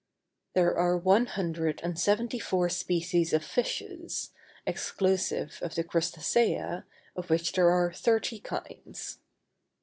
[0.55, 4.31] There are one hundred and seventy four species of fishes,
[4.65, 9.19] exclusive of the crustacea, of which there are thirty kinds.